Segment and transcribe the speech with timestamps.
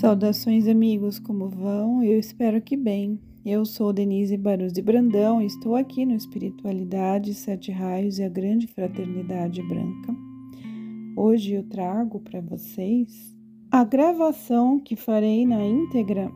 [0.00, 2.02] Saudações, amigos, como vão?
[2.02, 3.18] Eu espero que bem.
[3.42, 8.28] Eu sou Denise Barus de Brandão e estou aqui no Espiritualidade, Sete Raios e a
[8.28, 10.14] Grande Fraternidade Branca.
[11.16, 13.34] Hoje eu trago para vocês
[13.70, 16.30] a gravação que farei na íntegra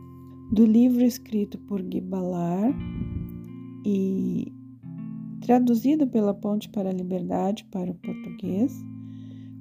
[0.50, 2.74] do livro escrito por Guy Ballard
[3.84, 4.54] e
[5.42, 8.72] traduzido pela Ponte para a Liberdade para o português,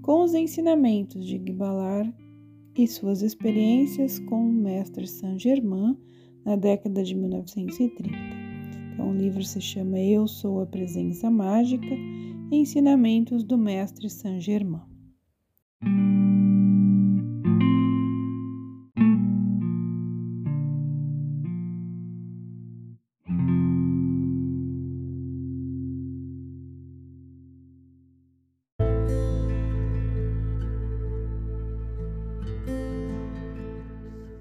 [0.01, 2.28] com os ensinamentos de Guy Ballard
[2.77, 5.97] e suas experiências com o mestre Saint-Germain
[6.45, 8.03] na década de 1930.
[8.93, 11.95] Então, o livro se chama Eu Sou a Presença Mágica
[12.51, 14.81] Ensinamentos do Mestre Saint-Germain.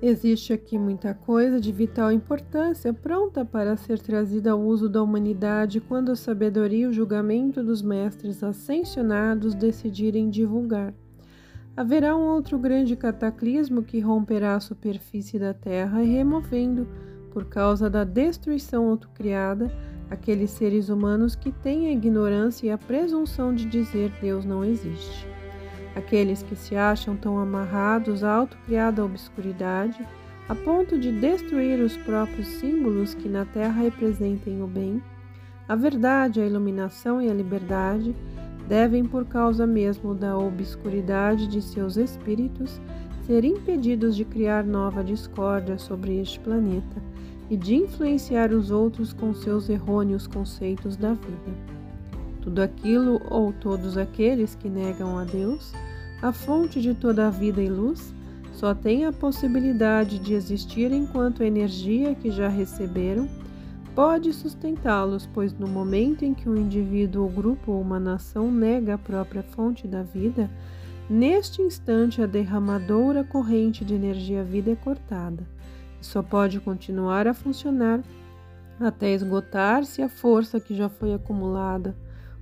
[0.01, 5.81] Existe aqui muita coisa de vital importância pronta para ser trazida ao uso da humanidade
[5.81, 10.95] quando a sabedoria e o julgamento dos mestres ascensionados decidirem divulgar.
[11.77, 16.87] Haverá um outro grande cataclismo que romperá a superfície da Terra, removendo,
[17.33, 19.69] por causa da destruição autocriada,
[20.09, 25.27] aqueles seres humanos que têm a ignorância e a presunção de dizer Deus não existe.
[25.99, 29.99] Aqueles que se acham tão amarrados à autocriada obscuridade,
[30.49, 35.03] a ponto de destruir os próprios símbolos que na Terra representem o bem,
[35.67, 38.15] a verdade, a iluminação e a liberdade,
[38.69, 42.81] devem, por causa mesmo da obscuridade de seus espíritos,
[43.27, 47.03] ser impedidos de criar nova discórdia sobre este planeta
[47.51, 51.57] e de influenciar os outros com seus errôneos conceitos da vida.
[52.41, 55.73] Tudo aquilo ou todos aqueles que negam a Deus
[56.21, 58.13] a fonte de toda a vida e luz,
[58.53, 63.29] só tem a possibilidade de existir enquanto a energia que já receberam
[63.95, 68.95] pode sustentá-los, pois no momento em que um indivíduo ou grupo ou uma nação nega
[68.95, 70.51] a própria fonte da vida,
[71.09, 75.45] neste instante a derramadora corrente de energia-vida é cortada.
[76.01, 78.01] E só pode continuar a funcionar
[78.79, 81.97] até esgotar-se a força que já foi acumulada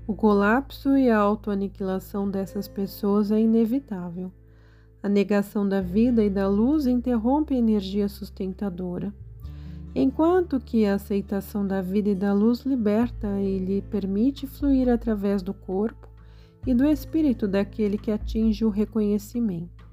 [0.06, 4.30] o colapso e a autoaniquilação dessas pessoas é inevitável.
[5.02, 9.12] A negação da vida e da luz interrompe a energia sustentadora,
[9.94, 15.42] enquanto que a aceitação da vida e da luz liberta e lhe permite fluir através
[15.42, 16.08] do corpo
[16.64, 19.86] e do espírito daquele que atinge o reconhecimento.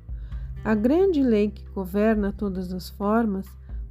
[0.64, 3.48] A grande lei que governa todas as formas,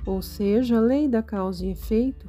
[0.06, 2.26] ou seja, a lei da causa e efeito,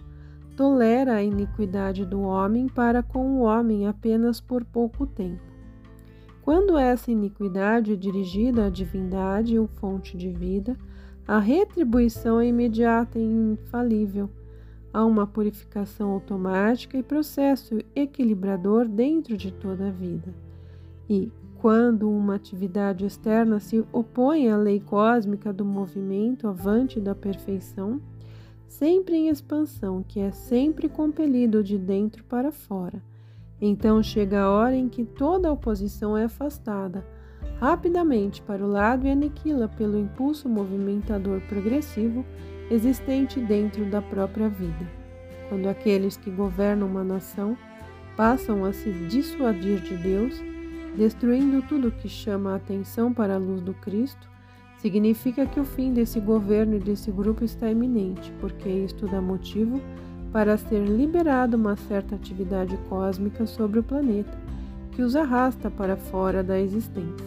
[0.56, 5.42] tolera a iniquidade do homem para com o homem apenas por pouco tempo.
[6.42, 10.78] Quando essa iniquidade é dirigida à divindade ou fonte de vida,
[11.26, 14.30] a retribuição é imediata e infalível.
[14.94, 20.34] Há uma purificação automática e processo equilibrador dentro de toda a vida.
[21.10, 28.02] E, quando uma atividade externa se opõe à lei cósmica do movimento avante da perfeição,
[28.74, 33.02] sempre em expansão, que é sempre compelido de dentro para fora.
[33.62, 37.06] Então chega a hora em que toda oposição é afastada
[37.60, 42.26] rapidamente para o lado e aniquila pelo impulso movimentador progressivo
[42.70, 44.90] existente dentro da própria vida.
[45.48, 47.58] Quando aqueles que governam uma nação
[48.18, 50.42] passam a se dissuadir de Deus,
[50.98, 54.33] destruindo tudo que chama a atenção para a luz do Cristo,
[54.84, 59.80] Significa que o fim desse governo e desse grupo está iminente, porque isto dá motivo
[60.30, 64.38] para ser liberada uma certa atividade cósmica sobre o planeta,
[64.92, 67.26] que os arrasta para fora da existência.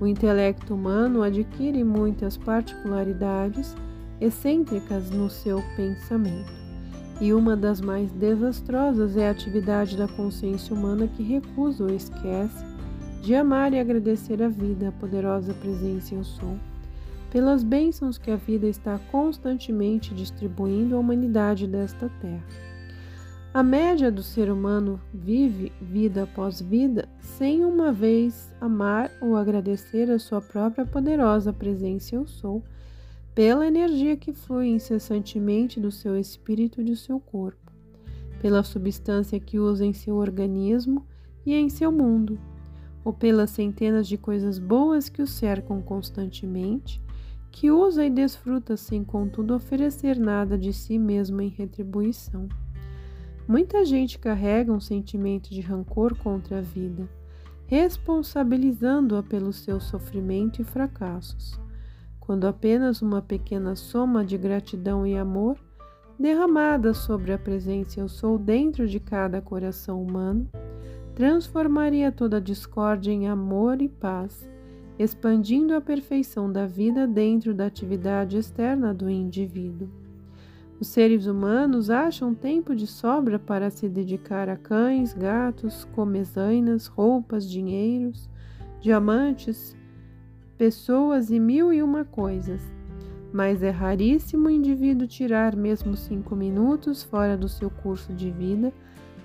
[0.00, 3.76] O intelecto humano adquire muitas particularidades
[4.20, 6.52] excêntricas no seu pensamento,
[7.20, 12.64] e uma das mais desastrosas é a atividade da consciência humana que recusa ou esquece
[13.22, 16.58] de amar e agradecer a vida, a poderosa presença eu sou
[17.30, 22.44] pelas bênçãos que a vida está constantemente distribuindo à humanidade desta terra.
[23.54, 30.10] A média do ser humano vive vida após vida sem uma vez amar ou agradecer
[30.10, 32.62] a sua própria poderosa presença eu sou,
[33.34, 37.72] pela energia que flui incessantemente do seu espírito e do seu corpo,
[38.40, 41.06] pela substância que usa em seu organismo
[41.46, 42.38] e em seu mundo,
[43.04, 47.00] ou pelas centenas de coisas boas que o cercam constantemente
[47.50, 52.48] que usa e desfruta sem, contudo, oferecer nada de si mesmo em retribuição.
[53.46, 57.08] Muita gente carrega um sentimento de rancor contra a vida,
[57.66, 61.58] responsabilizando-a pelo seu sofrimento e fracassos.
[62.20, 65.58] quando apenas uma pequena soma de gratidão e amor,
[66.16, 70.48] derramada sobre a presença eu sou dentro de cada coração humano,
[71.12, 74.48] transformaria toda discórdia em amor e paz,
[75.02, 79.88] expandindo a perfeição da vida dentro da atividade externa do indivíduo.
[80.78, 87.48] Os seres humanos acham tempo de sobra para se dedicar a cães, gatos, comezainas, roupas,
[87.48, 88.28] dinheiros,
[88.78, 89.74] diamantes,
[90.58, 92.60] pessoas e mil e uma coisas.
[93.32, 98.70] Mas é raríssimo o indivíduo tirar mesmo cinco minutos fora do seu curso de vida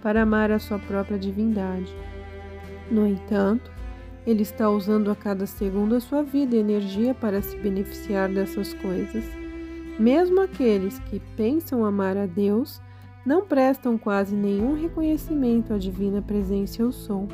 [0.02, 1.94] para amar a sua própria divindade.
[2.90, 3.75] No entanto,
[4.26, 8.74] ele está usando a cada segundo a sua vida e energia para se beneficiar dessas
[8.74, 9.24] coisas.
[10.00, 12.82] Mesmo aqueles que pensam amar a Deus
[13.26, 17.28] não prestam quase nenhum reconhecimento à divina presença eu sou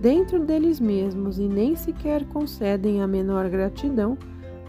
[0.00, 4.16] dentro deles mesmos e nem sequer concedem a menor gratidão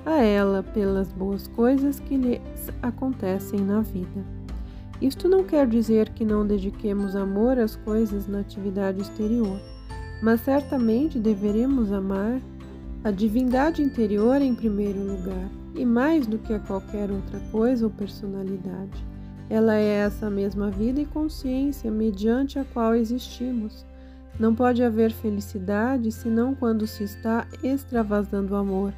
[0.06, 2.42] a ela pelas boas coisas que lhes
[2.82, 4.26] acontecem na vida.
[5.02, 9.60] Isto não quer dizer que não dediquemos amor às coisas na atividade exterior,
[10.22, 12.40] mas certamente deveremos amar
[13.04, 17.92] a divindade interior em primeiro lugar e mais do que a qualquer outra coisa ou
[17.92, 19.04] personalidade.
[19.50, 23.86] Ela é essa mesma vida e consciência mediante a qual existimos.
[24.40, 28.94] Não pode haver felicidade senão quando se está extravasando amor.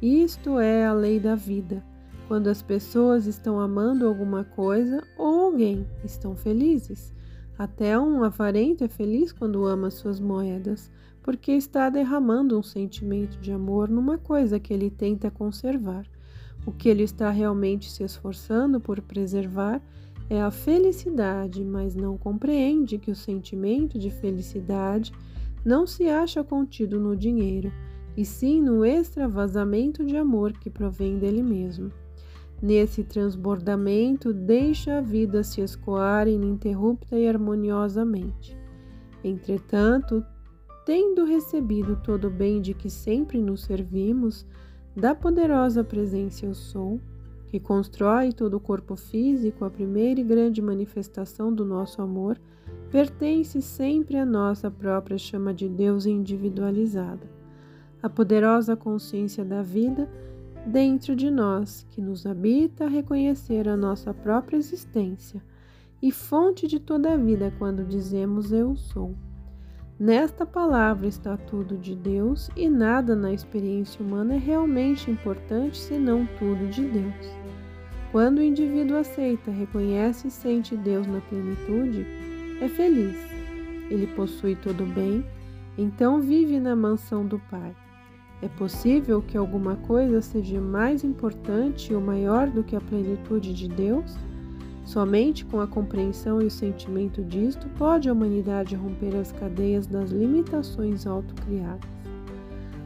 [0.00, 1.82] Isto é a lei da vida.
[2.26, 7.12] Quando as pessoas estão amando alguma coisa ou alguém, estão felizes.
[7.58, 13.50] Até um avarento é feliz quando ama suas moedas, porque está derramando um sentimento de
[13.50, 16.06] amor numa coisa que ele tenta conservar.
[16.64, 19.82] O que ele está realmente se esforçando por preservar
[20.30, 25.12] é a felicidade, mas não compreende que o sentimento de felicidade
[25.64, 27.72] não se acha contido no dinheiro,
[28.16, 31.90] e sim no extravasamento de amor que provém dele mesmo.
[32.60, 38.56] Nesse transbordamento, deixa a vida se escoar ininterrupta e harmoniosamente.
[39.22, 40.24] Entretanto,
[40.84, 44.44] tendo recebido todo o bem de que sempre nos servimos,
[44.96, 47.00] da poderosa presença eu sou,
[47.46, 52.38] que constrói todo o corpo físico, a primeira e grande manifestação do nosso amor,
[52.90, 57.30] pertence sempre à nossa própria chama de Deus individualizada.
[58.02, 60.08] A poderosa consciência da vida
[60.68, 65.42] dentro de nós, que nos habita a reconhecer a nossa própria existência
[66.00, 69.14] e fonte de toda a vida quando dizemos eu sou.
[69.98, 76.28] Nesta palavra está tudo de Deus e nada na experiência humana é realmente importante senão
[76.38, 77.26] tudo de Deus.
[78.12, 82.06] Quando o indivíduo aceita, reconhece e sente Deus na plenitude,
[82.60, 83.16] é feliz.
[83.90, 85.24] Ele possui todo o bem,
[85.76, 87.74] então vive na mansão do Pai.
[88.40, 93.68] É possível que alguma coisa seja mais importante ou maior do que a plenitude de
[93.68, 94.16] Deus?
[94.84, 100.10] Somente com a compreensão e o sentimento disto pode a humanidade romper as cadeias das
[100.10, 101.90] limitações autocriadas.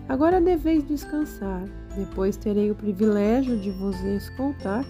[0.09, 1.63] Agora deveis descansar,
[1.97, 4.85] depois terei o privilégio de vos escoltar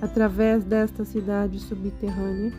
[0.00, 2.52] através desta cidade subterrânea,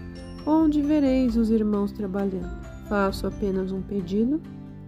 [0.46, 2.62] onde vereis os irmãos trabalhando.
[2.88, 4.40] Faço apenas um pedido: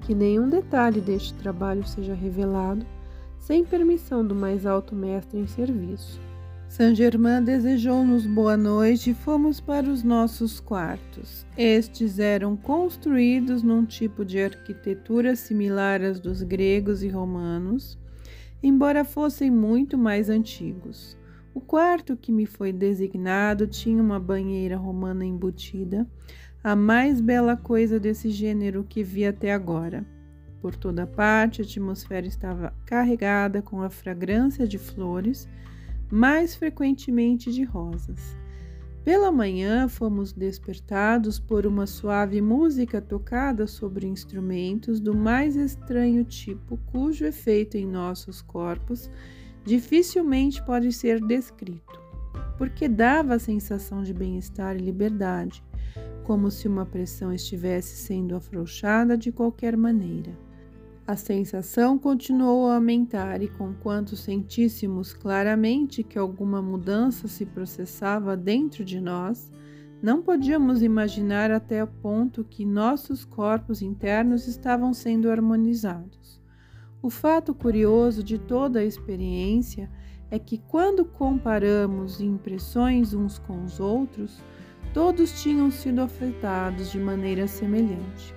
[0.09, 2.83] que nenhum detalhe deste trabalho seja revelado
[3.37, 6.19] sem permissão do mais alto mestre em serviço.
[6.67, 11.45] Saint Germain desejou-nos boa noite e fomos para os nossos quartos.
[11.55, 17.95] Estes eram construídos num tipo de arquitetura similar às dos gregos e romanos,
[18.63, 21.15] embora fossem muito mais antigos.
[21.53, 26.07] O quarto que me foi designado tinha uma banheira romana embutida,
[26.63, 30.05] a mais bela coisa desse gênero que vi até agora.
[30.61, 35.47] Por toda parte, a atmosfera estava carregada com a fragrância de flores
[36.11, 38.35] mais frequentemente de rosas.
[39.03, 46.77] Pela manhã fomos despertados por uma suave música tocada sobre instrumentos do mais estranho tipo,
[46.87, 49.09] cujo efeito em nossos corpos
[49.63, 51.99] dificilmente pode ser descrito,
[52.57, 55.63] porque dava a sensação de bem-estar e liberdade,
[56.29, 60.37] como se uma pressão estivesse sendo afrouxada de qualquer maneira.
[61.07, 68.85] A sensação continuou a aumentar e, conquanto sentíssemos claramente que alguma mudança se processava dentro
[68.85, 69.51] de nós,
[70.03, 76.39] não podíamos imaginar até o ponto que nossos corpos internos estavam sendo harmonizados.
[77.01, 79.89] O fato curioso de toda a experiência
[80.29, 84.39] é que, quando comparamos impressões uns com os outros,
[84.93, 88.33] todos tinham sido afetados de maneira semelhante.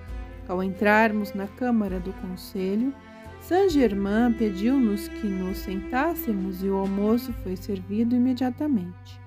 [0.47, 2.93] Ao entrarmos na Câmara do Conselho,
[3.41, 9.21] Saint-Germain pediu-nos que nos sentássemos e o almoço foi servido imediatamente.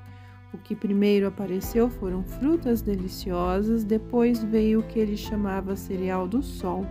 [0.55, 6.43] O que primeiro apareceu foram frutas deliciosas, depois veio o que ele chamava cereal do
[6.43, 6.87] sol,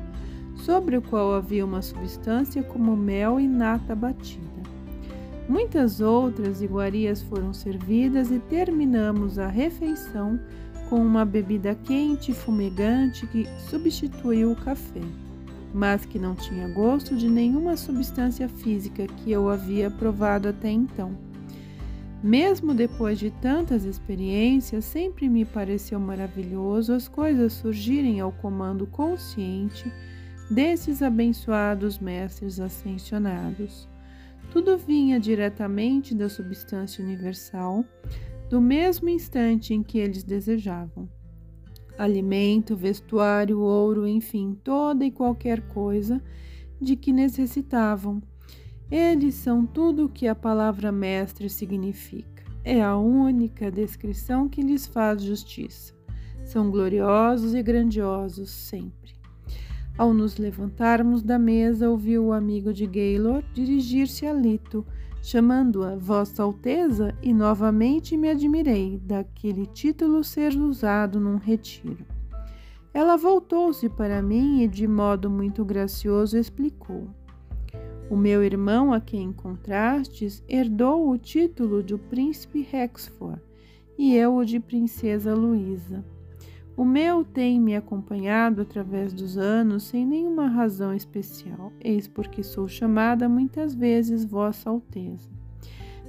[0.56, 4.55] sobre o qual havia uma substância como mel e nata batida.
[5.48, 10.40] Muitas outras iguarias foram servidas e terminamos a refeição
[10.90, 15.02] com uma bebida quente e fumegante que substituiu o café
[15.76, 21.18] mas que não tinha gosto de nenhuma substância física que eu havia provado até então.
[22.24, 29.92] Mesmo depois de tantas experiências, sempre me pareceu maravilhoso as coisas surgirem ao comando consciente
[30.50, 33.86] desses abençoados mestres ascensionados.
[34.52, 37.84] Tudo vinha diretamente da substância universal,
[38.50, 41.10] do mesmo instante em que eles desejavam
[41.98, 46.22] alimento, vestuário, ouro, enfim, toda e qualquer coisa
[46.80, 48.22] de que necessitavam.
[48.92, 52.44] Eles são tudo o que a palavra mestre significa.
[52.64, 55.94] É a única descrição que lhes faz justiça.
[56.44, 59.15] São gloriosos e grandiosos sempre.
[59.98, 64.86] Ao nos levantarmos da mesa, ouviu o amigo de Gaylor dirigir-se a Lito
[65.26, 72.06] chamando-a Vossa Alteza, e novamente me admirei daquele título ser usado num retiro.
[72.94, 77.08] Ela voltou-se para mim e, de modo muito gracioso, explicou:
[78.08, 83.42] O meu irmão, a quem encontrastes, herdou o título de príncipe Rexford
[83.98, 86.06] e eu o de princesa Luísa.
[86.78, 92.68] O meu tem me acompanhado através dos anos sem nenhuma razão especial, eis porque sou
[92.68, 95.30] chamada muitas vezes Vossa Alteza.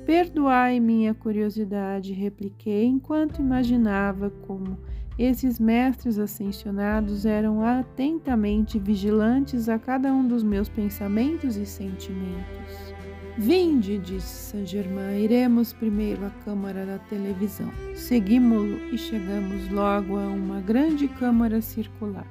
[0.04, 4.76] Perdoai minha curiosidade, repliquei enquanto imaginava como
[5.16, 12.95] esses mestres ascensionados eram atentamente vigilantes a cada um dos meus pensamentos e sentimentos.
[13.38, 17.70] Vinde, disse Saint-Germain, iremos primeiro à câmara da televisão.
[17.94, 22.26] Seguimos-lo e chegamos logo a uma grande câmara circular.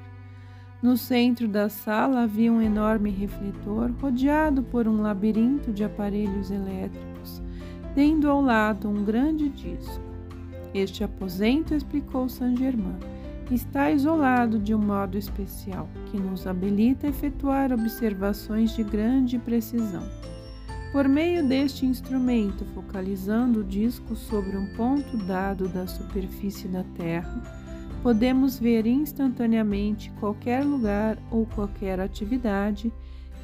[0.81, 7.39] No centro da sala havia um enorme refletor rodeado por um labirinto de aparelhos elétricos,
[7.93, 10.01] tendo ao lado um grande disco.
[10.73, 12.97] Este aposento, explicou Saint-Germain,
[13.51, 20.03] está isolado de um modo especial, que nos habilita a efetuar observações de grande precisão.
[20.95, 27.43] Por meio deste instrumento, focalizando o disco sobre um ponto dado da superfície da Terra,
[28.01, 32.93] podemos ver instantaneamente qualquer lugar ou qualquer atividade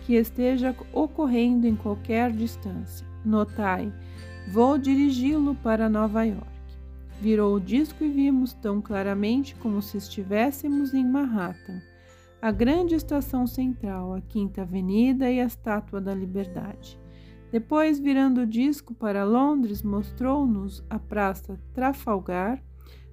[0.06, 3.06] que esteja ocorrendo em qualquer distância.
[3.26, 3.92] Notai,
[4.54, 6.48] vou dirigi-lo para Nova York.
[7.20, 11.82] Virou o disco e vimos tão claramente como se estivéssemos em Manhattan,
[12.42, 17.01] a grande estação central, a Quinta Avenida e a Estátua da Liberdade.
[17.52, 22.64] Depois, virando o disco para Londres, mostrou-nos a Praça Trafalgar,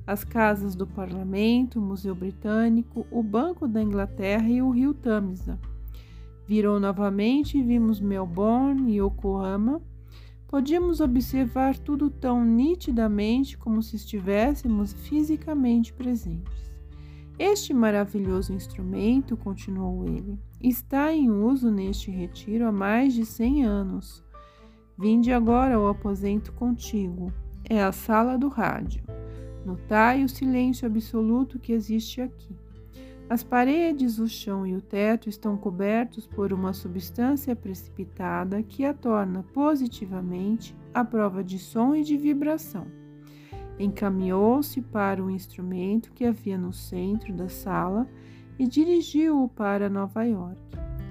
[0.07, 5.59] as casas do Parlamento, o Museu Britânico, o Banco da Inglaterra e o Rio Tamisa.
[6.47, 9.83] Virou novamente e vimos Melbourne e Yokohama.
[10.47, 16.73] Podíamos observar tudo tão nitidamente como se estivéssemos fisicamente presentes.
[17.38, 24.25] Este maravilhoso instrumento, continuou ele, está em uso neste retiro há mais de cem anos.
[24.98, 27.32] Vinde agora ao aposento contíguo.
[27.70, 29.00] É a sala do rádio.
[29.64, 32.56] Notai o silêncio absoluto que existe aqui.
[33.30, 38.92] As paredes, o chão e o teto estão cobertos por uma substância precipitada que a
[38.92, 42.86] torna positivamente à prova de som e de vibração.
[43.78, 48.08] Encaminhou-se para o instrumento que havia no centro da sala
[48.58, 50.60] e dirigiu-o para Nova York.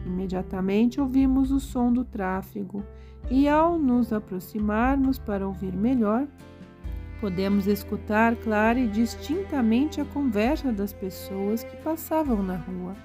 [0.06, 2.84] Imediatamente ouvimos o som do tráfego
[3.30, 6.28] e ao nos aproximarmos para ouvir melhor,
[7.20, 12.96] podemos escutar clara e distintamente a conversa das pessoas que passavam na rua.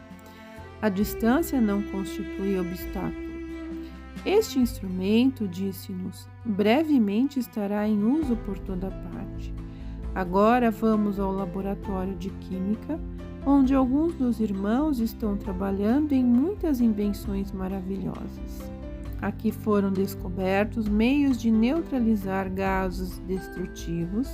[0.80, 3.32] A distância não constitui obstáculo.
[4.24, 9.52] Este instrumento, disse-nos, brevemente estará em uso por toda parte.
[10.14, 13.00] Agora vamos ao laboratório de química,
[13.44, 18.81] onde alguns dos irmãos estão trabalhando em muitas invenções maravilhosas.
[19.22, 24.28] Aqui foram descobertos meios de neutralizar gases destrutivos,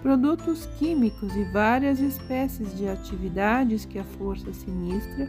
[0.00, 5.28] produtos químicos e várias espécies de atividades que a força sinistra,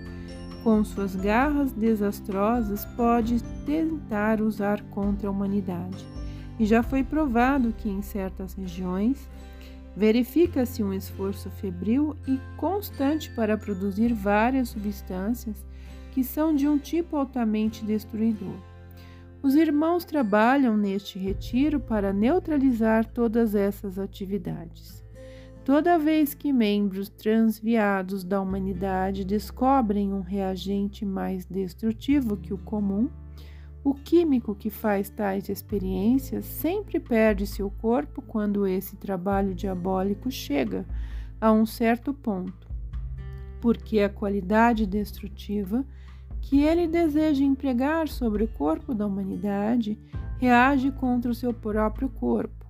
[0.63, 6.05] com suas garras desastrosas, pode tentar usar contra a humanidade.
[6.57, 9.29] E já foi provado que em certas regiões
[9.93, 15.65] verifica-se um esforço febril e constante para produzir várias substâncias
[16.13, 18.74] que são de um tipo altamente destruidor.
[19.45, 25.05] Os irmãos trabalham neste retiro para neutralizar todas essas atividades.
[25.63, 33.07] Toda vez que membros transviados da humanidade descobrem um reagente mais destrutivo que o comum,
[33.83, 40.87] o químico que faz tais experiências sempre perde seu corpo quando esse trabalho diabólico chega
[41.39, 42.67] a um certo ponto,
[43.61, 45.85] porque a qualidade destrutiva
[46.45, 49.97] que ele deseja empregar sobre o corpo da humanidade
[50.37, 52.65] reage contra o seu próprio corpo.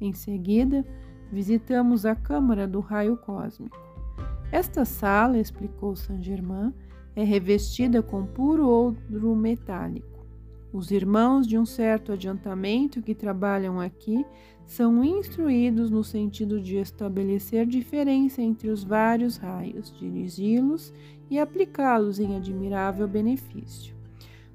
[0.00, 0.82] Em seguida,
[1.30, 3.76] visitamos a câmara do raio cósmico.
[4.50, 6.72] Esta sala, explicou Saint-Germain,
[7.14, 10.26] é revestida com puro ouro metálico.
[10.72, 14.24] Os irmãos de um certo adiantamento que trabalham aqui
[14.68, 20.92] são instruídos no sentido de estabelecer diferença entre os vários raios, dirigi-los
[21.30, 23.96] e aplicá-los em admirável benefício.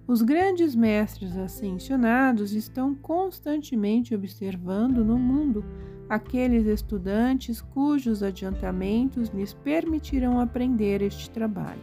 [0.05, 5.65] Os grandes mestres ascensionados estão constantemente observando no mundo
[6.07, 11.81] aqueles estudantes cujos adiantamentos lhes permitirão aprender este trabalho.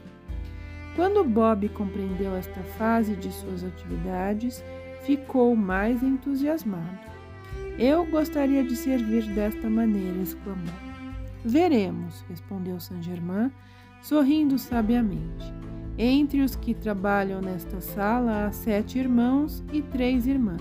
[0.95, 4.63] Quando Bob compreendeu esta fase de suas atividades,
[5.03, 7.20] ficou mais entusiasmado.
[7.81, 10.75] Eu gostaria de servir desta maneira, exclamou.
[11.43, 13.51] Veremos, respondeu Saint-Germain,
[14.03, 15.51] sorrindo sabiamente.
[15.97, 20.61] Entre os que trabalham nesta sala há sete irmãos e três irmãs,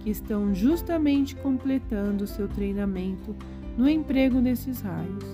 [0.00, 3.36] que estão justamente completando seu treinamento
[3.76, 5.24] no emprego desses raios.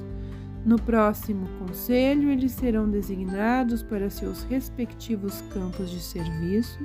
[0.67, 6.81] No próximo conselho, eles serão designados para seus respectivos campos de serviço,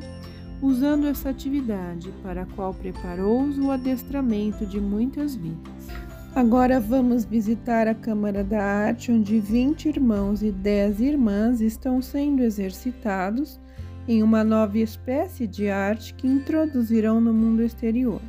[0.61, 5.87] usando essa atividade para a qual preparou-os o adestramento de muitas vidas.
[6.35, 12.43] Agora vamos visitar a Câmara da Arte, onde 20 irmãos e 10 irmãs estão sendo
[12.43, 13.59] exercitados
[14.07, 18.21] em uma nova espécie de arte que introduzirão no mundo exterior.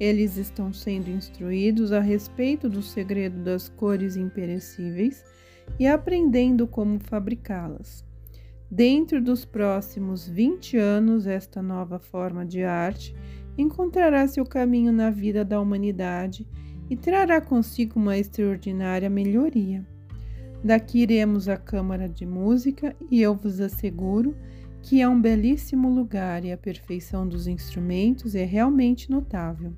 [0.00, 5.22] Eles estão sendo instruídos a respeito do segredo das cores imperecíveis
[5.78, 8.04] e aprendendo como fabricá-las.
[8.70, 13.14] Dentro dos próximos 20 anos, esta nova forma de arte
[13.56, 16.46] encontrará seu caminho na vida da humanidade
[16.88, 19.86] e trará consigo uma extraordinária melhoria.
[20.62, 24.34] Daqui iremos à Câmara de Música e eu vos asseguro
[24.82, 29.72] que é um belíssimo lugar e a perfeição dos instrumentos é realmente notável.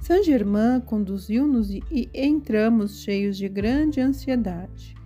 [0.00, 4.99] Saint-Germain conduziu-nos e entramos cheios de grande ansiedade.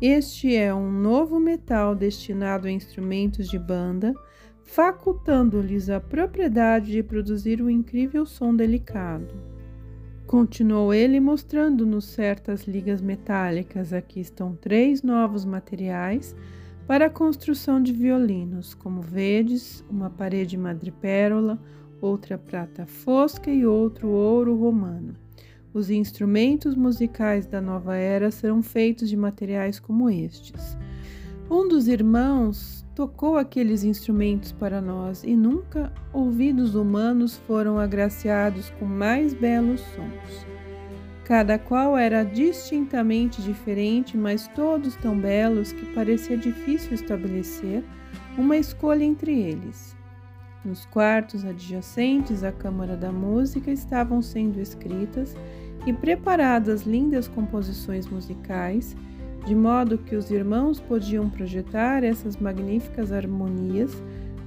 [0.00, 4.12] Este é um novo metal destinado a instrumentos de banda,
[4.62, 9.34] facultando-lhes a propriedade de produzir um incrível som delicado.
[10.26, 13.94] Continuou ele mostrando-nos certas ligas metálicas.
[13.94, 16.36] Aqui estão três novos materiais
[16.86, 21.58] para a construção de violinos, como vedes, uma parede madrepérola,
[22.02, 25.25] outra prata fosca e outro ouro romano.
[25.72, 30.76] Os instrumentos musicais da nova era serão feitos de materiais como estes.
[31.50, 38.84] Um dos irmãos tocou aqueles instrumentos para nós e nunca ouvidos humanos foram agraciados com
[38.84, 40.46] mais belos sons.
[41.24, 47.84] Cada qual era distintamente diferente, mas todos tão belos que parecia difícil estabelecer
[48.38, 49.95] uma escolha entre eles.
[50.66, 55.36] Nos quartos adjacentes à Câmara da Música estavam sendo escritas
[55.86, 58.96] e preparadas lindas composições musicais,
[59.46, 63.92] de modo que os irmãos podiam projetar essas magníficas harmonias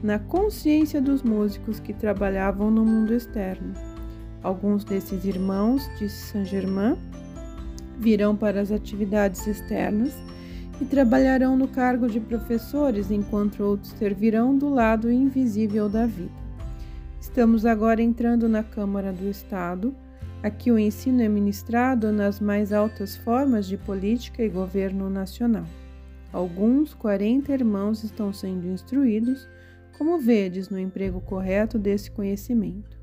[0.03, 3.73] na consciência dos músicos que trabalhavam no mundo externo.
[4.43, 6.97] Alguns desses irmãos, disse Saint-Germain,
[7.97, 10.13] virão para as atividades externas
[10.81, 16.31] e trabalharão no cargo de professores, enquanto outros servirão do lado invisível da vida.
[17.19, 19.93] Estamos agora entrando na Câmara do Estado.
[20.41, 25.65] Aqui o ensino é ministrado nas mais altas formas de política e governo nacional.
[26.31, 29.49] Alguns 40 irmãos estão sendo instruídos,
[29.97, 32.97] como vedes, no emprego correto desse conhecimento,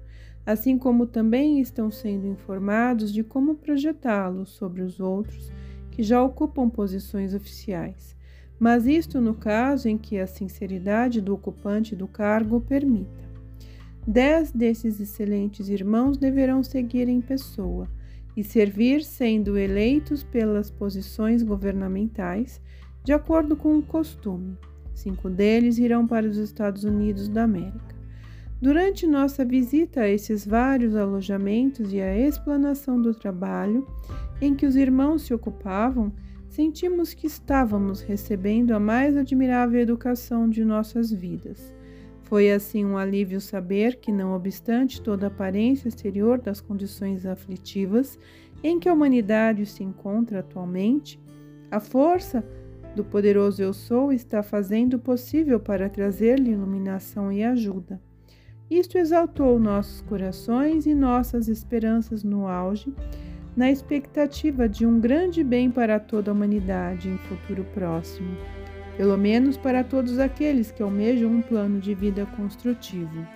[0.46, 5.50] assim como também estão sendo informados de como projetá-lo sobre os outros
[5.96, 8.14] que já ocupam posições oficiais,
[8.60, 13.24] mas isto no caso em que a sinceridade do ocupante do cargo permita.
[14.06, 17.88] Dez desses excelentes irmãos deverão seguir em pessoa
[18.36, 22.60] e servir sendo eleitos pelas posições governamentais,
[23.02, 24.54] de acordo com o costume.
[24.92, 27.96] Cinco deles irão para os Estados Unidos da América.
[28.60, 33.86] Durante nossa visita a esses vários alojamentos e a explanação do trabalho
[34.40, 36.12] em que os irmãos se ocupavam,
[36.48, 41.74] sentimos que estávamos recebendo a mais admirável educação de nossas vidas.
[42.22, 48.18] Foi assim um alívio saber que, não obstante toda a aparência exterior das condições aflitivas
[48.64, 51.20] em que a humanidade se encontra atualmente,
[51.70, 52.44] a força
[52.96, 58.00] do poderoso Eu Sou está fazendo o possível para trazer-lhe iluminação e ajuda.
[58.68, 62.92] Isto exaltou nossos corações e nossas esperanças no auge,
[63.56, 68.36] na expectativa de um grande bem para toda a humanidade em futuro próximo,
[68.98, 73.26] pelo menos para todos aqueles que almejam um plano de vida construtivo.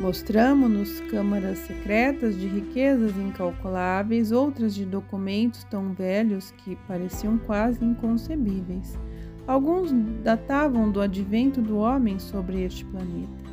[0.00, 8.96] Mostramos-nos câmaras secretas de riquezas incalculáveis, outras de documentos tão velhos que pareciam quase inconcebíveis.
[9.46, 13.48] Alguns datavam do advento do homem sobre este planeta.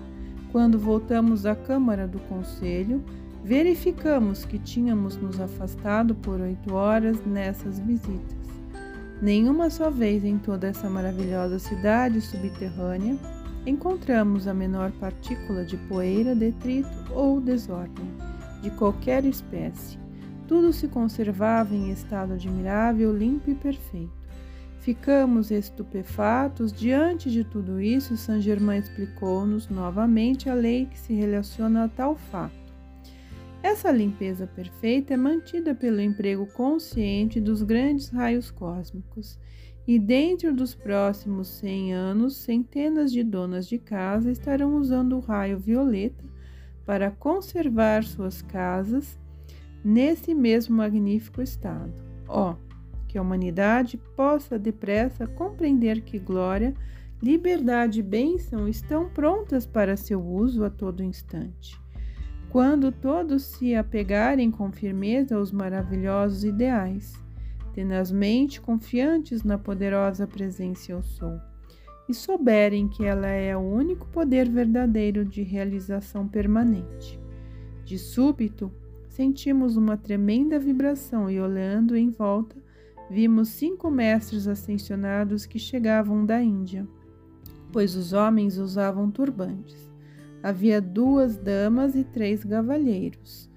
[0.52, 3.04] Quando voltamos à Câmara do Conselho,
[3.46, 8.36] verificamos que tínhamos nos afastado por oito horas nessas visitas.
[9.22, 13.16] Nenhuma só vez em toda essa maravilhosa cidade subterrânea
[13.64, 18.08] encontramos a menor partícula de poeira, detrito ou desordem,
[18.64, 20.00] de qualquer espécie.
[20.48, 24.26] Tudo se conservava em estado admirável, limpo e perfeito.
[24.80, 28.18] Ficamos estupefatos diante de tudo isso.
[28.18, 32.65] Saint Germain explicou-nos novamente a lei que se relaciona a tal fato.
[33.66, 39.40] Essa limpeza perfeita é mantida pelo emprego consciente dos grandes raios cósmicos,
[39.88, 45.58] e dentro dos próximos 100 anos, centenas de donas de casa estarão usando o raio
[45.58, 46.24] violeta
[46.86, 49.18] para conservar suas casas
[49.84, 51.92] nesse mesmo magnífico estado.
[52.28, 52.56] Ó, oh,
[53.08, 56.76] que a humanidade possa depressa compreender que glória,
[57.20, 61.84] liberdade e bênção estão prontas para seu uso a todo instante.
[62.56, 67.14] Quando todos se apegarem com firmeza aos maravilhosos ideais,
[67.74, 71.38] tenazmente confiantes na poderosa presença eu sou,
[72.08, 77.20] e souberem que ela é o único poder verdadeiro de realização permanente.
[77.84, 78.72] De súbito,
[79.10, 82.56] sentimos uma tremenda vibração e olhando em volta,
[83.12, 86.88] vimos cinco mestres ascensionados que chegavam da Índia,
[87.74, 89.94] pois os homens usavam turbantes.
[90.46, 93.50] Havia duas damas e três cavalheiros.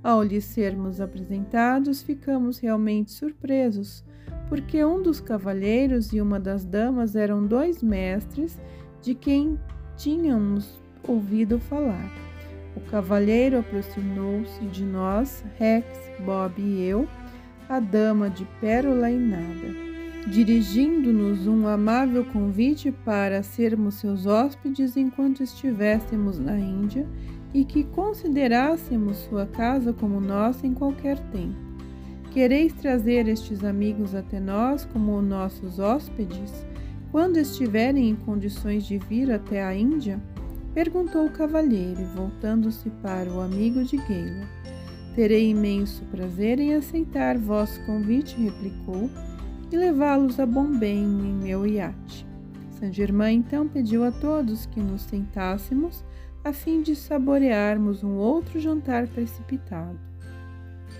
[0.00, 4.04] Ao lhes sermos apresentados, ficamos realmente surpresos,
[4.48, 8.60] porque um dos cavalheiros e uma das damas eram dois mestres
[9.02, 9.58] de quem
[9.96, 12.12] tínhamos ouvido falar.
[12.76, 15.84] O cavalheiro aproximou-se de nós, Rex,
[16.24, 17.08] Bob e eu,
[17.68, 19.85] a dama de pérola e nada,
[20.26, 27.06] dirigindo-nos um amável convite para sermos seus hóspedes enquanto estivéssemos na Índia
[27.54, 31.54] e que considerássemos sua casa como nossa em qualquer tempo.
[32.32, 36.66] Quereis trazer estes amigos até nós como nossos hóspedes
[37.10, 40.20] quando estiverem em condições de vir até a Índia?
[40.74, 44.46] Perguntou o cavalheiro, voltando-se para o amigo de Gaylor.
[45.14, 49.08] Terei imenso prazer em aceitar vosso convite, replicou,
[49.70, 52.26] e levá-los a Bombém em meu iate.
[52.78, 56.04] Saint Germain então pediu a todos que nos sentássemos
[56.44, 59.98] a fim de saborearmos um outro jantar precipitado.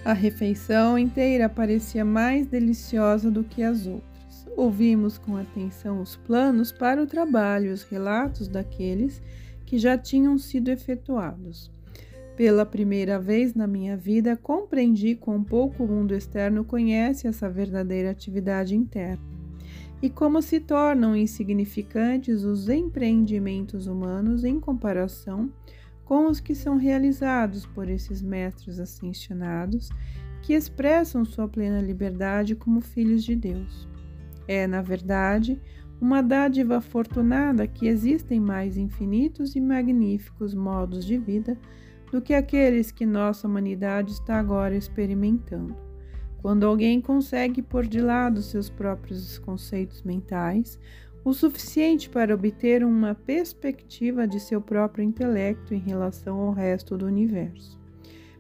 [0.05, 4.47] A refeição inteira parecia mais deliciosa do que as outras.
[4.57, 9.23] Ouvimos com atenção os planos para o trabalho e os relatos daqueles
[9.65, 11.71] que já tinham sido efetuados.
[12.37, 18.11] Pela primeira vez na minha vida, compreendi quão pouco o mundo externo conhece essa verdadeira
[18.11, 19.37] atividade interna
[20.03, 25.51] e como se tornam insignificantes os empreendimentos humanos em comparação
[26.05, 29.89] com os que são realizados por esses mestres ascensionados
[30.43, 33.89] que expressam sua plena liberdade como filhos de Deus.
[34.47, 35.61] É, na verdade,
[36.01, 41.59] uma dádiva afortunada que existem mais infinitos e magníficos modos de vida
[42.11, 45.77] do que aqueles que nossa humanidade está agora experimentando.
[46.41, 50.79] Quando alguém consegue pôr de lado seus próprios conceitos mentais,
[51.25, 57.05] o suficiente para obter uma perspectiva de seu próprio intelecto em relação ao resto do
[57.05, 57.81] universo.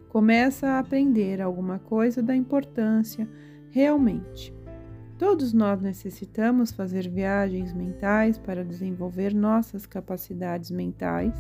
[0.09, 3.29] Começa a aprender alguma coisa da importância
[3.71, 4.55] realmente.
[5.19, 11.35] Todos nós necessitamos fazer viagens mentais para desenvolver nossas capacidades mentais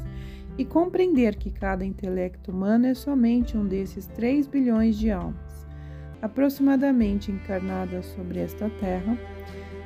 [0.58, 5.66] e compreender que cada intelecto humano é somente um desses 3 bilhões de almas,
[6.22, 9.18] aproximadamente encarnadas sobre esta Terra.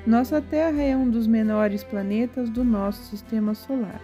[0.06, 4.00] Nossa Terra é um dos menores planetas do nosso sistema solar.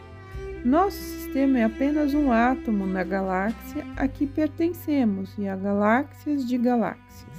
[0.64, 6.58] Nosso sistema é apenas um átomo na galáxia a que pertencemos e a galáxias de
[6.58, 7.36] galáxias.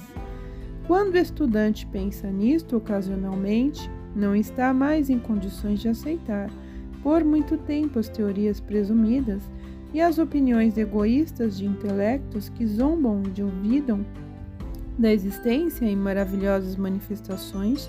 [0.86, 6.50] Quando o estudante pensa nisto ocasionalmente, não está mais em condições de aceitar
[7.02, 9.42] por muito tempo as teorias presumidas
[9.92, 14.04] e as opiniões egoístas de intelectos que zombam e duvidam
[14.98, 17.88] da existência em maravilhosas manifestações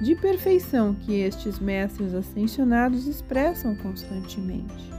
[0.00, 4.90] de perfeição que estes mestres ascensionados expressam constantemente.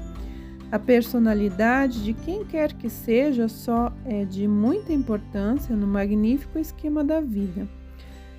[0.71, 7.03] A personalidade de quem quer que seja só é de muita importância no magnífico esquema
[7.03, 7.67] da vida.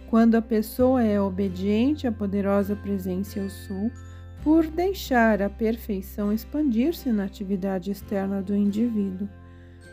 [0.08, 3.90] Quando a pessoa é obediente à poderosa presença Eu Sou,
[4.42, 9.28] por deixar a perfeição expandir-se na atividade externa do indivíduo.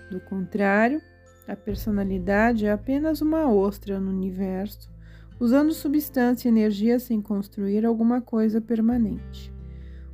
[0.10, 1.02] Do contrário,
[1.48, 4.90] a personalidade é apenas uma ostra no universo,
[5.40, 9.54] usando substância e energia sem construir alguma coisa permanente.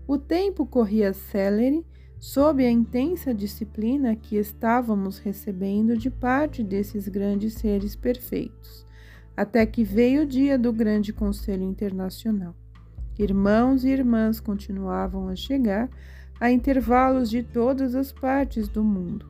[0.06, 1.86] O tempo corria célere
[2.20, 8.86] sob a intensa disciplina que estávamos recebendo de parte desses grandes seres perfeitos,
[9.36, 12.56] até que veio o dia do Grande Conselho Internacional.
[13.18, 15.90] Irmãos e irmãs continuavam a chegar
[16.40, 19.26] a intervalos de todas as partes do mundo,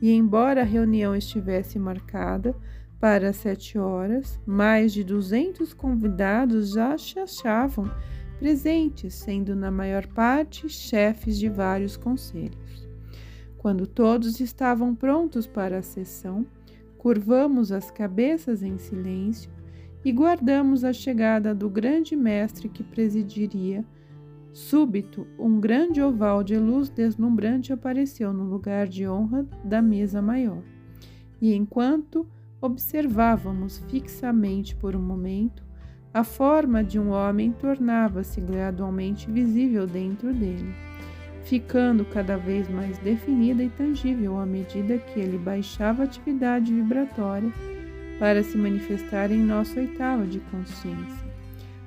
[0.00, 2.54] e embora a reunião estivesse marcada
[2.98, 7.90] para sete horas, mais de duzentos convidados já se achavam
[8.38, 12.88] presentes, sendo na maior parte chefes de vários conselhos.
[13.58, 16.46] Quando todos estavam prontos para a sessão,
[16.96, 19.50] curvamos as cabeças em silêncio
[20.06, 23.84] e guardamos a chegada do grande mestre que presidiria.
[24.52, 30.62] Súbito, um grande oval de luz deslumbrante apareceu no lugar de honra da mesa maior.
[31.42, 32.24] E enquanto
[32.60, 35.64] observávamos fixamente por um momento,
[36.14, 40.72] a forma de um homem tornava-se gradualmente visível dentro dele,
[41.42, 47.52] ficando cada vez mais definida e tangível à medida que ele baixava a atividade vibratória
[48.18, 51.26] para se manifestar em nossa oitava de consciência,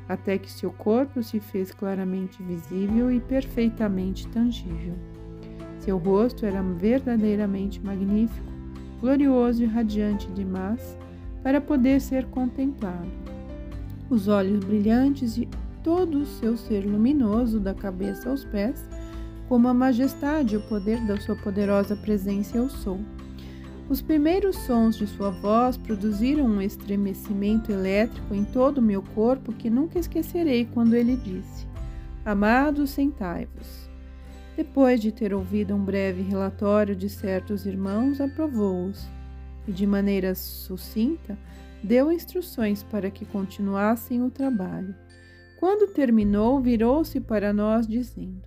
[0.08, 4.96] até que seu corpo se fez claramente visível e perfeitamente tangível.
[5.80, 8.48] Seu rosto era verdadeiramente magnífico,
[9.00, 10.98] glorioso e radiante demais
[11.42, 13.10] para poder ser contemplado.
[14.10, 15.48] Os olhos brilhantes e
[15.84, 18.88] todo o seu ser luminoso, da cabeça aos pés,
[19.48, 23.00] como a majestade e o poder da sua poderosa presença eu sou
[23.90, 29.52] os primeiros sons de sua voz produziram um estremecimento elétrico em todo o meu corpo
[29.52, 31.68] que nunca esquecerei quando ele disse:
[32.24, 33.90] Amados, sentai-vos.
[34.56, 39.08] Depois de ter ouvido um breve relatório de certos irmãos, aprovou-os
[39.68, 41.36] e, de maneira sucinta,
[41.82, 44.94] deu instruções para que continuassem o trabalho.
[45.60, 48.44] Quando terminou, virou-se para nós, dizendo: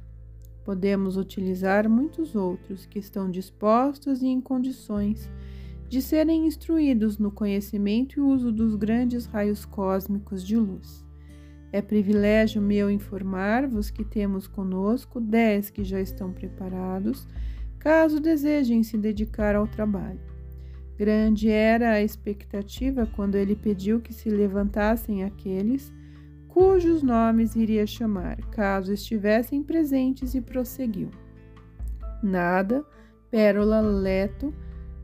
[0.64, 5.30] Podemos utilizar muitos outros que estão dispostos e em condições
[5.88, 11.04] de serem instruídos no conhecimento e uso dos grandes raios cósmicos de luz.
[11.70, 17.26] É privilégio meu informar-vos que temos conosco dez que já estão preparados,
[17.78, 20.20] caso desejem se dedicar ao trabalho.
[20.96, 25.92] Grande era a expectativa quando ele pediu que se levantassem aqueles
[26.52, 31.08] cujos nomes iria chamar, caso estivessem presentes, e prosseguiu.
[32.22, 32.84] Nada,
[33.30, 34.54] Pérola, Leto,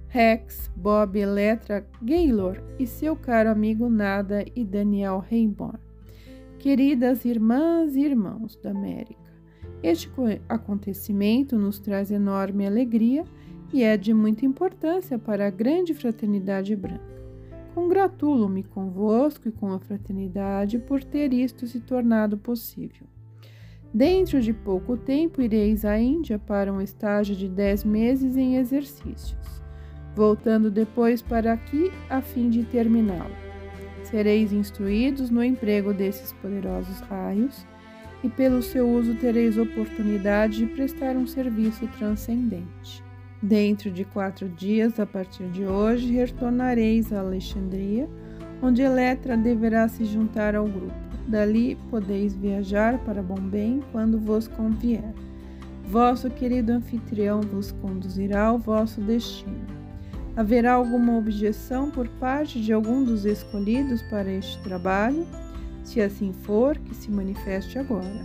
[0.09, 5.75] Rex, Bob, Eletra, Gaylor e seu caro amigo Nada e Daniel Rainbow.
[6.59, 9.33] Queridas irmãs e irmãos da América,
[9.83, 10.11] este
[10.49, 13.25] acontecimento nos traz enorme alegria
[13.73, 17.18] e é de muita importância para a grande fraternidade branca.
[17.79, 23.07] Congratulo-me convosco e com a fraternidade por ter isto se tornado possível.
[23.95, 29.63] Dentro de pouco tempo ireis à Índia para um estágio de dez meses em exercícios,
[30.13, 33.37] voltando depois para aqui a fim de terminá-lo.
[34.03, 37.65] Sereis instruídos no emprego desses poderosos raios
[38.25, 43.08] e pelo seu uso tereis oportunidade de prestar um serviço transcendente.
[43.41, 48.09] Dentro de quatro dias, a partir de hoje, retornareis a Alexandria,
[48.61, 50.93] onde Eletra deverá se juntar ao grupo.
[51.29, 55.15] Dali podeis viajar para Bombém quando vos convier.
[55.85, 59.67] Vosso querido anfitrião vos conduzirá ao vosso destino.
[60.37, 65.27] Haverá alguma objeção por parte de algum dos escolhidos para este trabalho?
[65.85, 68.25] Se assim for, que se manifeste agora.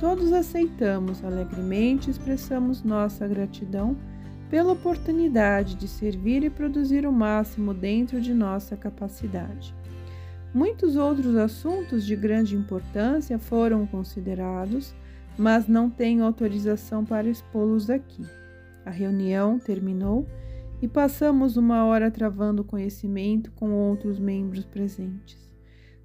[0.00, 3.96] Todos aceitamos alegremente e expressamos nossa gratidão
[4.50, 9.72] pela oportunidade de servir e produzir o máximo dentro de nossa capacidade.
[10.52, 14.92] Muitos outros assuntos de grande importância foram considerados,
[15.38, 18.26] mas não tenho autorização para expô-los aqui.
[18.84, 20.26] A reunião terminou
[20.82, 25.38] e passamos uma hora travando conhecimento com outros membros presentes.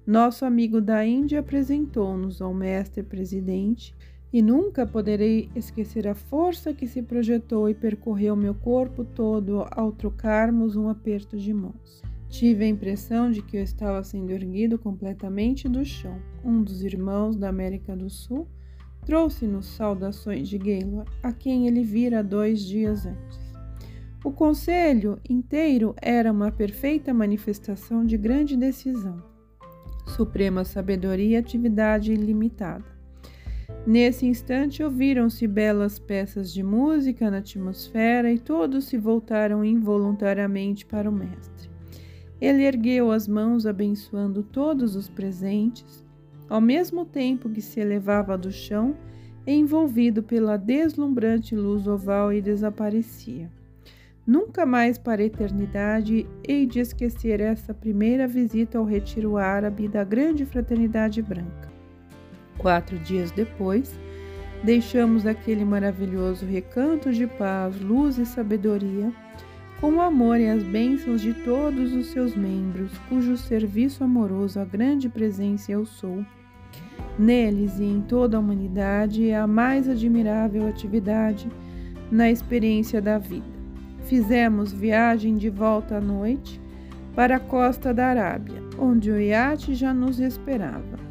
[0.06, 3.95] Nosso amigo da Índia apresentou-nos ao mestre presidente
[4.36, 9.90] e nunca poderei esquecer a força que se projetou e percorreu meu corpo todo ao
[9.90, 12.02] trocarmos um aperto de mãos.
[12.28, 16.20] Tive a impressão de que eu estava sendo erguido completamente do chão.
[16.44, 18.46] Um dos irmãos da América do Sul
[19.06, 23.40] trouxe-nos saudações de Gaylor, a quem ele vira dois dias antes.
[24.22, 29.16] O conselho inteiro era uma perfeita manifestação de grande decisão
[30.06, 32.95] suprema sabedoria e atividade ilimitada.
[33.86, 41.08] Nesse instante ouviram-se belas peças de música na atmosfera e todos se voltaram involuntariamente para
[41.08, 41.70] o mestre.
[42.40, 46.04] Ele ergueu as mãos abençoando todos os presentes,
[46.48, 48.96] ao mesmo tempo que se elevava do chão,
[49.46, 53.48] envolvido pela deslumbrante luz oval e desaparecia.
[54.26, 60.02] Nunca mais para a eternidade hei de esquecer essa primeira visita ao retiro árabe da
[60.02, 61.75] grande fraternidade branca.
[62.58, 63.98] Quatro dias depois,
[64.62, 69.12] deixamos aquele maravilhoso recanto de paz, luz e sabedoria,
[69.80, 74.64] com o amor e as bênçãos de todos os seus membros, cujo serviço amoroso a
[74.64, 76.24] grande presença eu sou.
[77.18, 81.48] Neles e em toda a humanidade é a mais admirável atividade
[82.10, 83.56] na experiência da vida.
[84.04, 86.60] Fizemos viagem de volta à noite
[87.14, 91.05] para a costa da Arábia, onde o iate já nos esperava.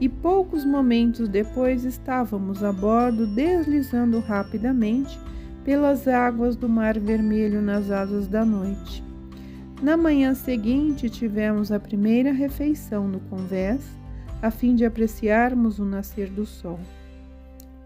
[0.00, 5.18] E poucos momentos depois estávamos a bordo, deslizando rapidamente
[5.64, 9.02] pelas águas do Mar Vermelho nas asas da noite.
[9.82, 13.80] Na manhã seguinte, tivemos a primeira refeição no convés,
[14.40, 16.78] a fim de apreciarmos o nascer do sol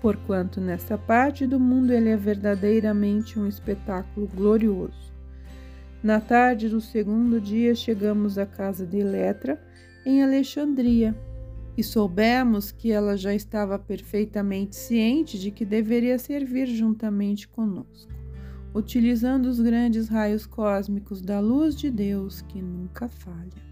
[0.03, 5.13] porquanto nessa parte do mundo ele é verdadeiramente um espetáculo glorioso.
[6.03, 9.63] Na tarde do segundo dia chegamos à casa de Eletra,
[10.05, 11.15] em Alexandria,
[11.77, 18.13] e soubemos que ela já estava perfeitamente ciente de que deveria servir juntamente conosco,
[18.75, 23.72] utilizando os grandes raios cósmicos da luz de Deus que nunca falha.